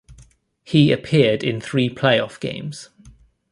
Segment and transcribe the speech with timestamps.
[0.63, 2.89] He appeared in three playoff games.